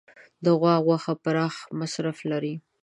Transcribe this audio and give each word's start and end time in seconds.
د 0.43 0.45
غوا 0.59 0.75
غوښه 0.85 1.13
پراخ 1.23 1.55
مصرف 1.79 2.17
لري. 2.31 2.55